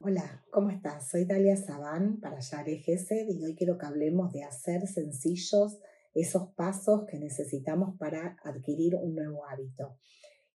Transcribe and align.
Hola, 0.00 0.44
¿cómo 0.50 0.70
estás? 0.70 1.08
Soy 1.08 1.24
Dalia 1.24 1.56
Sabán 1.56 2.18
para 2.20 2.40
Yare 2.40 2.78
Gesed 2.78 3.28
y 3.28 3.44
hoy 3.44 3.54
quiero 3.54 3.78
que 3.78 3.86
hablemos 3.86 4.32
de 4.32 4.42
hacer 4.42 4.88
sencillos 4.88 5.78
esos 6.14 6.48
pasos 6.54 7.04
que 7.08 7.20
necesitamos 7.20 7.96
para 7.96 8.36
adquirir 8.42 8.96
un 8.96 9.14
nuevo 9.14 9.44
hábito. 9.46 9.96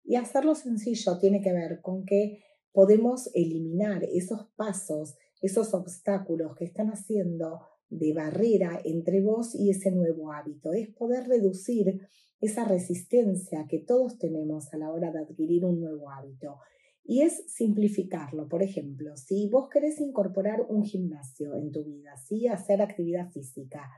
Y 0.03 0.17
hacerlo 0.17 0.57
sencillo 0.57 1.19
tiene 1.19 1.41
que 1.41 1.53
ver 1.53 1.81
con 1.83 2.05
que 2.05 2.43
podemos 2.73 3.31
eliminar 3.33 4.03
esos 4.03 4.49
pasos, 4.57 5.15
esos 5.41 5.73
obstáculos 5.73 6.57
que 6.57 6.65
están 6.65 6.89
haciendo 6.89 7.61
de 7.93 8.15
barrera 8.15 8.81
entre 8.85 9.21
vos 9.21 9.55
y 9.55 9.71
ese 9.71 9.91
nuevo 9.91 10.33
hábito. 10.33 10.73
Es 10.73 10.89
poder 10.89 11.29
reducir 11.29 12.01
esa 12.41 12.65
resistencia 12.65 13.67
que 13.69 13.79
todos 13.79 14.19
tenemos 14.19 14.73
a 14.73 14.79
la 14.79 14.91
hora 14.91 15.13
de 15.13 15.21
adquirir 15.21 15.65
un 15.65 15.81
nuevo 15.81 16.11
hábito. 16.11 16.57
Y 17.05 17.23
es 17.23 17.45
simplificarlo. 17.53 18.49
Por 18.49 18.63
ejemplo, 18.63 19.17
si 19.17 19.49
vos 19.49 19.69
querés 19.69 20.01
incorporar 20.01 20.65
un 20.69 20.85
gimnasio 20.85 21.55
en 21.57 21.71
tu 21.71 21.85
vida, 21.85 22.17
¿sí? 22.17 22.49
hacer 22.49 22.81
actividad 22.81 23.31
física, 23.31 23.91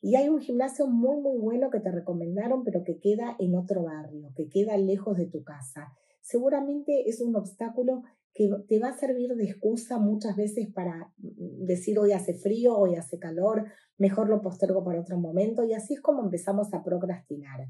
y 0.00 0.14
hay 0.14 0.28
un 0.28 0.40
gimnasio 0.40 0.86
muy, 0.86 1.20
muy 1.20 1.38
bueno 1.38 1.70
que 1.70 1.80
te 1.80 1.90
recomendaron, 1.90 2.62
pero 2.62 2.84
que 2.84 3.00
queda 3.00 3.34
en 3.40 3.56
otro 3.56 3.82
barrio, 3.82 4.30
que 4.36 4.48
queda 4.48 4.76
lejos 4.76 5.16
de 5.16 5.26
tu 5.26 5.42
casa. 5.42 5.92
Seguramente 6.20 7.08
es 7.08 7.20
un 7.20 7.34
obstáculo 7.34 8.02
que 8.38 8.48
te 8.68 8.78
va 8.78 8.90
a 8.90 8.96
servir 8.96 9.34
de 9.34 9.44
excusa 9.46 9.98
muchas 9.98 10.36
veces 10.36 10.68
para 10.72 11.12
mm, 11.18 11.64
decir 11.66 11.98
hoy 11.98 12.12
hace 12.12 12.34
frío, 12.34 12.78
hoy 12.78 12.94
hace 12.94 13.18
calor, 13.18 13.64
mejor 13.98 14.28
lo 14.28 14.40
postergo 14.40 14.84
para 14.84 15.00
otro 15.00 15.18
momento 15.18 15.64
y 15.64 15.74
así 15.74 15.94
es 15.94 16.00
como 16.00 16.22
empezamos 16.22 16.72
a 16.72 16.84
procrastinar. 16.84 17.66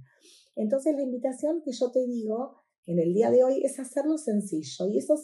Entonces 0.56 0.94
la 0.94 1.02
invitación 1.02 1.62
que 1.64 1.72
yo 1.72 1.90
te 1.90 2.06
digo 2.06 2.52
en 2.84 2.98
el 2.98 3.14
día 3.14 3.30
de 3.30 3.44
hoy 3.44 3.64
es 3.64 3.80
hacerlo 3.80 4.18
sencillo 4.18 4.88
y 4.88 4.98
eso 4.98 5.14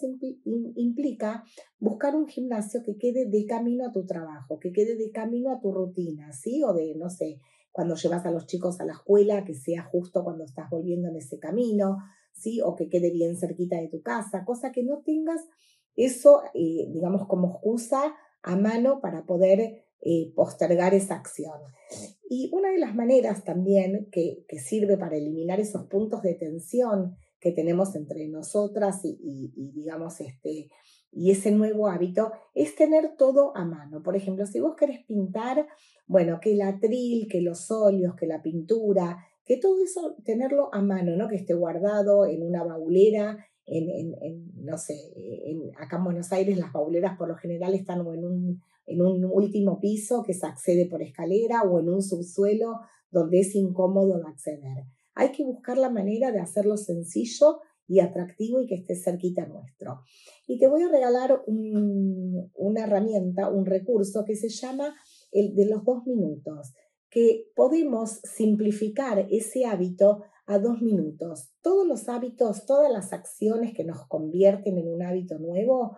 implica 0.77 1.45
buscar 1.79 2.17
un 2.17 2.27
gimnasio 2.27 2.83
que 2.83 2.97
quede 2.97 3.27
de 3.27 3.45
camino 3.45 3.87
a 3.87 3.93
tu 3.93 4.07
trabajo, 4.07 4.59
que 4.59 4.73
quede 4.73 4.97
de 4.97 5.11
camino 5.11 5.51
a 5.51 5.61
tu 5.61 5.73
rutina, 5.73 6.33
¿sí? 6.33 6.63
O 6.63 6.73
de, 6.73 6.95
no 6.95 7.11
sé, 7.11 7.41
cuando 7.71 7.97
llevas 7.97 8.25
a 8.25 8.31
los 8.31 8.47
chicos 8.47 8.81
a 8.81 8.87
la 8.87 8.93
escuela, 8.93 9.45
que 9.45 9.55
sea 9.55 9.83
justo 9.83 10.25
cuando 10.25 10.45
estás 10.45 10.71
volviendo 10.71 11.09
en 11.09 11.17
ese 11.17 11.39
camino, 11.39 11.99
¿sí? 12.35 12.61
O 12.63 12.77
que 12.77 12.89
quede 12.89 13.11
bien 13.11 13.37
cerquita 13.37 13.77
de 13.77 13.89
tu 13.89 14.03
casa, 14.03 14.45
cosa 14.45 14.73
que 14.73 14.83
no 14.83 15.03
tengas 15.05 15.41
eso, 15.97 16.43
eh, 16.55 16.89
digamos, 16.93 17.27
como 17.27 17.53
excusa 17.53 18.15
a 18.43 18.57
mano 18.57 19.01
para 19.01 19.25
poder 19.25 19.85
eh, 20.01 20.33
postergar 20.35 20.93
esa 20.93 21.15
acción. 21.15 21.61
Y 22.29 22.51
una 22.53 22.71
de 22.71 22.79
las 22.79 22.95
maneras 22.95 23.45
también 23.45 24.09
que, 24.11 24.45
que 24.49 24.59
sirve 24.59 24.99
para 24.99 25.17
eliminar 25.17 25.61
esos 25.61 25.87
puntos 25.87 26.23
de 26.23 26.35
tensión 26.35 27.17
que 27.45 27.53
tenemos 27.53 27.95
entre 27.95 28.27
nosotras 28.29 29.01
y, 29.05 29.53
digamos, 29.75 30.19
este, 30.23 30.71
y 31.13 31.31
ese 31.31 31.53
nuevo 31.53 31.89
hábito 31.89 32.33
es 32.55 32.75
tener 32.75 33.17
todo 33.19 33.55
a 33.55 33.67
mano. 33.67 34.03
Por 34.03 34.17
ejemplo, 34.17 34.47
si 34.47 34.61
vos 34.61 34.75
querés 34.77 35.05
pintar, 35.05 35.67
bueno, 36.07 36.41
que 36.41 36.55
el 36.55 36.63
atril, 36.63 37.29
que 37.31 37.43
los 37.43 37.71
óleos, 37.71 38.15
que 38.17 38.27
la 38.27 38.43
pintura, 38.43 39.19
que 39.45 39.59
todo 39.59 39.83
eso 39.83 40.17
tenerlo 40.25 40.73
a 40.73 40.81
mano, 40.81 41.17
¿no? 41.17 41.29
Que 41.29 41.37
esté 41.37 41.55
guardado 41.55 42.27
en 42.27 42.43
una 42.43 42.65
baulera, 42.65 43.39
en, 43.67 43.91
en, 43.91 44.53
no 44.57 44.77
sé, 44.77 44.95
en, 45.17 45.71
acá 45.79 45.97
en 45.97 46.05
Buenos 46.05 46.33
Aires 46.33 46.59
las 46.59 46.73
bauleras 46.73 47.17
por 47.17 47.29
lo 47.29 47.37
general 47.37 47.75
están 47.75 48.01
en 48.01 48.25
un, 48.25 48.63
en 48.87 49.03
un 49.03 49.25
último 49.25 49.81
piso 49.81 50.23
que 50.23 50.35
se 50.35 50.47
accede 50.47 50.87
por 50.87 51.03
escalera 51.03 51.63
o 51.63 51.81
en 51.81 51.89
un 51.89 52.03
subsuelo 52.03 52.81
donde 53.11 53.41
es 53.41 53.55
incómodo 53.55 54.19
de 54.19 54.29
acceder. 54.29 54.85
Hay 55.15 55.31
que 55.33 55.45
buscar 55.45 55.79
la 55.79 55.91
manera 55.91 56.33
de 56.33 56.41
hacerlo 56.41 56.77
sencillo 56.77 57.61
y 57.87 58.01
atractivo 58.01 58.61
y 58.61 58.67
que 58.67 58.75
esté 58.75 58.97
cerquita 58.97 59.47
nuestro. 59.47 60.01
Y 60.47 60.59
te 60.59 60.67
voy 60.67 60.83
a 60.83 60.89
regalar 60.89 61.43
una 61.47 62.85
herramienta, 62.85 63.51
un 63.51 63.67
recurso 63.67 64.25
que 64.25 64.37
se 64.37 64.49
llama 64.49 64.95
el 65.33 65.55
de 65.55 65.67
los 65.67 65.85
dos 65.85 66.07
minutos, 66.07 66.73
que 67.15 67.47
podemos 67.55 68.19
simplificar 68.25 69.29
ese 69.31 69.67
hábito 69.67 70.25
a 70.47 70.59
dos 70.59 70.83
minutos. 70.83 71.53
Todos 71.63 71.87
los 71.87 72.09
hábitos, 72.09 72.67
todas 72.67 72.91
las 72.91 73.13
acciones 73.13 73.73
que 73.73 73.85
nos 73.85 74.05
convierten 74.09 74.79
en 74.79 74.89
un 74.89 75.01
hábito 75.01 75.39
nuevo, 75.39 75.97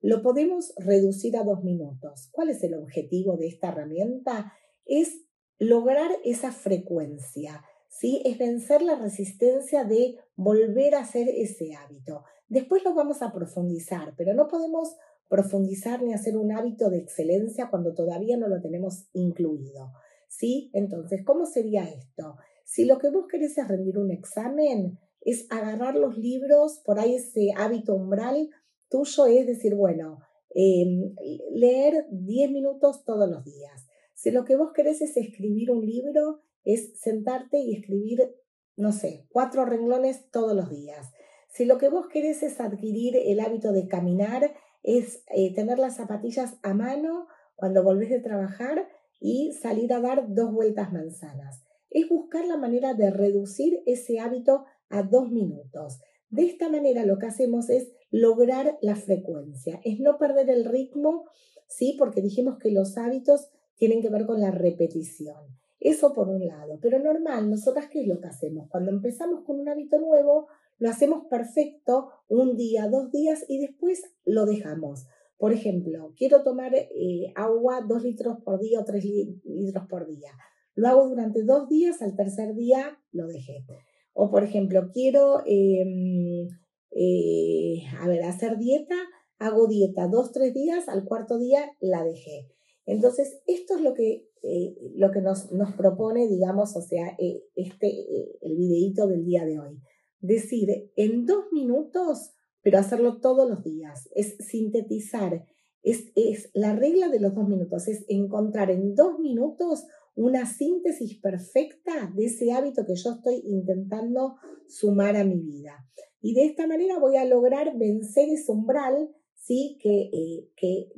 lo 0.00 0.22
podemos 0.22 0.72
reducir 0.78 1.36
a 1.36 1.44
dos 1.44 1.62
minutos. 1.62 2.30
¿Cuál 2.32 2.48
es 2.48 2.62
el 2.62 2.74
objetivo 2.76 3.36
de 3.36 3.48
esta 3.48 3.68
herramienta? 3.68 4.54
Es 4.86 5.20
lograr 5.58 6.10
esa 6.24 6.50
frecuencia, 6.50 7.62
¿sí? 7.90 8.22
Es 8.24 8.38
vencer 8.38 8.80
la 8.80 8.94
resistencia 8.96 9.84
de 9.84 10.16
volver 10.34 10.94
a 10.94 11.00
hacer 11.00 11.28
ese 11.28 11.74
hábito. 11.74 12.24
Después 12.48 12.82
lo 12.84 12.94
vamos 12.94 13.20
a 13.20 13.34
profundizar, 13.34 14.14
pero 14.16 14.32
no 14.32 14.48
podemos 14.48 14.96
profundizar 15.28 16.02
ni 16.02 16.14
hacer 16.14 16.38
un 16.38 16.52
hábito 16.52 16.88
de 16.88 16.98
excelencia 16.98 17.68
cuando 17.68 17.92
todavía 17.92 18.38
no 18.38 18.48
lo 18.48 18.62
tenemos 18.62 19.08
incluido, 19.12 19.90
¿sí? 20.38 20.70
Entonces, 20.72 21.22
¿cómo 21.24 21.46
sería 21.46 21.84
esto? 21.84 22.36
Si 22.64 22.84
lo 22.84 22.98
que 22.98 23.10
vos 23.10 23.26
querés 23.30 23.56
es 23.58 23.68
rendir 23.68 23.98
un 23.98 24.10
examen, 24.10 24.98
es 25.20 25.46
agarrar 25.50 25.96
los 25.96 26.18
libros, 26.18 26.80
por 26.84 26.98
ahí 26.98 27.16
ese 27.16 27.50
hábito 27.56 27.94
umbral 27.94 28.50
tuyo 28.88 29.26
es 29.26 29.46
decir, 29.46 29.74
bueno, 29.74 30.20
em, 30.54 31.14
leer 31.52 32.06
10 32.10 32.50
minutos 32.50 33.04
todos 33.04 33.28
los 33.28 33.44
días. 33.44 33.86
Si 34.14 34.30
lo 34.30 34.44
que 34.44 34.56
vos 34.56 34.72
querés 34.72 35.02
es 35.02 35.16
escribir 35.16 35.70
un 35.70 35.84
libro, 35.84 36.40
es 36.64 36.98
sentarte 37.00 37.58
y 37.58 37.74
escribir, 37.74 38.34
no 38.76 38.92
sé, 38.92 39.26
cuatro 39.30 39.64
renglones 39.64 40.30
todos 40.30 40.54
los 40.54 40.70
días. 40.70 41.12
Si 41.48 41.64
lo 41.64 41.78
que 41.78 41.88
vos 41.88 42.06
querés 42.08 42.42
es 42.42 42.60
adquirir 42.60 43.16
el 43.16 43.40
hábito 43.40 43.72
de 43.72 43.88
caminar, 43.88 44.54
es 44.82 45.24
eh, 45.34 45.54
tener 45.54 45.78
las 45.78 45.96
zapatillas 45.96 46.54
a 46.62 46.74
mano 46.74 47.26
cuando 47.56 47.82
volvés 47.82 48.10
de 48.10 48.20
trabajar 48.20 48.88
y 49.26 49.54
salir 49.54 49.90
a 49.94 50.02
dar 50.02 50.34
dos 50.34 50.52
vueltas 50.52 50.92
manzanas. 50.92 51.64
Es 51.88 52.10
buscar 52.10 52.46
la 52.46 52.58
manera 52.58 52.92
de 52.92 53.10
reducir 53.10 53.82
ese 53.86 54.20
hábito 54.20 54.66
a 54.90 55.02
dos 55.02 55.30
minutos. 55.30 55.98
De 56.28 56.44
esta 56.44 56.68
manera 56.68 57.06
lo 57.06 57.18
que 57.18 57.24
hacemos 57.24 57.70
es 57.70 57.90
lograr 58.10 58.76
la 58.82 58.96
frecuencia, 58.96 59.80
es 59.82 59.98
no 59.98 60.18
perder 60.18 60.50
el 60.50 60.66
ritmo, 60.66 61.24
¿sí? 61.66 61.96
Porque 61.98 62.20
dijimos 62.20 62.58
que 62.58 62.70
los 62.70 62.98
hábitos 62.98 63.48
tienen 63.76 64.02
que 64.02 64.10
ver 64.10 64.26
con 64.26 64.42
la 64.42 64.50
repetición. 64.50 65.56
Eso 65.80 66.12
por 66.12 66.28
un 66.28 66.46
lado. 66.46 66.78
Pero 66.82 66.98
normal, 66.98 67.48
nosotras, 67.48 67.86
¿qué 67.90 68.02
es 68.02 68.06
lo 68.06 68.20
que 68.20 68.28
hacemos? 68.28 68.68
Cuando 68.68 68.90
empezamos 68.90 69.42
con 69.44 69.58
un 69.58 69.70
hábito 69.70 69.98
nuevo, 69.98 70.48
lo 70.76 70.90
hacemos 70.90 71.28
perfecto 71.30 72.10
un 72.28 72.58
día, 72.58 72.88
dos 72.88 73.10
días 73.10 73.42
y 73.48 73.58
después 73.58 74.02
lo 74.26 74.44
dejamos. 74.44 75.06
Por 75.36 75.52
ejemplo, 75.52 76.14
quiero 76.16 76.42
tomar 76.42 76.74
eh, 76.74 77.32
agua 77.34 77.84
dos 77.86 78.02
litros 78.02 78.38
por 78.44 78.60
día 78.60 78.80
o 78.80 78.84
tres 78.84 79.04
litros 79.04 79.86
por 79.88 80.06
día. 80.06 80.30
Lo 80.74 80.88
hago 80.88 81.08
durante 81.08 81.42
dos 81.42 81.68
días, 81.68 82.02
al 82.02 82.16
tercer 82.16 82.54
día 82.54 82.98
lo 83.12 83.26
dejé. 83.26 83.64
O 84.12 84.30
por 84.30 84.44
ejemplo, 84.44 84.90
quiero 84.92 85.40
em, 85.44 86.48
eh, 86.92 87.82
a 88.00 88.06
ver, 88.06 88.22
hacer 88.22 88.58
dieta, 88.58 88.94
hago 89.38 89.66
dieta 89.66 90.06
dos, 90.08 90.32
tres 90.32 90.54
días, 90.54 90.88
al 90.88 91.04
cuarto 91.04 91.38
día 91.38 91.72
la 91.80 92.04
dejé. 92.04 92.48
Entonces, 92.86 93.40
esto 93.46 93.76
es 93.76 93.80
lo 93.80 93.94
que, 93.94 94.28
eh, 94.42 94.76
lo 94.94 95.10
que 95.10 95.20
nos, 95.20 95.50
nos, 95.52 95.72
propone, 95.74 96.28
digamos, 96.28 96.76
o 96.76 96.82
sea, 96.82 97.16
este, 97.56 98.06
el 98.40 98.56
videíto 98.56 99.06
del 99.08 99.24
día 99.24 99.44
de 99.44 99.58
hoy. 99.58 99.80
Decir, 100.20 100.68
en 100.96 101.26
dos 101.26 101.46
minutos, 101.50 102.34
pero 102.64 102.78
hacerlo 102.78 103.20
todos 103.20 103.48
los 103.48 103.62
días, 103.62 104.08
es 104.14 104.36
sintetizar, 104.38 105.44
es, 105.82 106.10
es 106.16 106.50
la 106.54 106.74
regla 106.74 107.08
de 107.10 107.20
los 107.20 107.34
dos 107.34 107.46
minutos, 107.46 107.86
es 107.88 108.06
encontrar 108.08 108.70
en 108.70 108.94
dos 108.94 109.18
minutos 109.20 109.84
una 110.16 110.46
síntesis 110.46 111.20
perfecta 111.20 112.10
de 112.16 112.24
ese 112.24 112.52
hábito 112.52 112.86
que 112.86 112.94
yo 112.96 113.12
estoy 113.12 113.42
intentando 113.44 114.36
sumar 114.66 115.16
a 115.16 115.24
mi 115.24 115.40
vida. 115.40 115.86
Y 116.22 116.32
de 116.32 116.46
esta 116.46 116.66
manera 116.66 116.98
voy 116.98 117.16
a 117.16 117.26
lograr 117.26 117.76
vencer 117.76 118.30
ese 118.30 118.50
umbral, 118.50 119.10
¿sí? 119.34 119.76
que, 119.82 120.48
que 120.56 120.88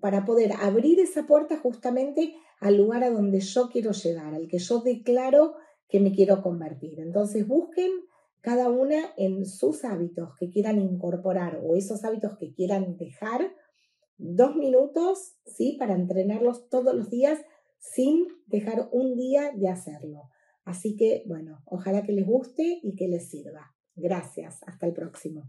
para 0.00 0.24
poder 0.24 0.52
abrir 0.60 1.00
esa 1.00 1.26
puerta 1.26 1.58
justamente 1.58 2.34
al 2.60 2.76
lugar 2.76 3.02
a 3.02 3.10
donde 3.10 3.40
yo 3.40 3.68
quiero 3.70 3.90
llegar, 3.90 4.34
al 4.34 4.46
que 4.46 4.58
yo 4.58 4.82
declaro 4.82 5.54
que 5.88 5.98
me 5.98 6.12
quiero 6.12 6.42
convertir. 6.42 7.00
Entonces 7.00 7.48
busquen 7.48 7.90
cada 8.42 8.68
una 8.68 9.14
en 9.16 9.46
sus 9.46 9.84
hábitos 9.84 10.34
que 10.38 10.50
quieran 10.50 10.80
incorporar 10.80 11.60
o 11.64 11.76
esos 11.76 12.04
hábitos 12.04 12.36
que 12.38 12.52
quieran 12.52 12.96
dejar, 12.96 13.54
dos 14.18 14.56
minutos, 14.56 15.36
¿sí? 15.46 15.76
Para 15.78 15.94
entrenarlos 15.94 16.68
todos 16.68 16.94
los 16.94 17.08
días 17.08 17.38
sin 17.78 18.26
dejar 18.46 18.88
un 18.92 19.16
día 19.16 19.52
de 19.56 19.68
hacerlo. 19.68 20.28
Así 20.64 20.96
que, 20.96 21.24
bueno, 21.26 21.62
ojalá 21.64 22.02
que 22.02 22.12
les 22.12 22.26
guste 22.26 22.80
y 22.82 22.94
que 22.94 23.08
les 23.08 23.30
sirva. 23.30 23.74
Gracias. 23.94 24.62
Hasta 24.66 24.86
el 24.86 24.92
próximo. 24.92 25.44